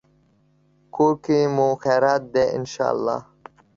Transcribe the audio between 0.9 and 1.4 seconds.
کور کې